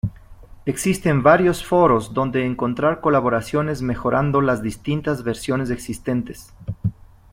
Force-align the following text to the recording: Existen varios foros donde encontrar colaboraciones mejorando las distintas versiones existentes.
Existen 0.65 1.21
varios 1.21 1.63
foros 1.63 2.15
donde 2.15 2.43
encontrar 2.43 3.01
colaboraciones 3.01 3.83
mejorando 3.83 4.41
las 4.41 4.63
distintas 4.63 5.21
versiones 5.23 5.69
existentes. 5.69 6.55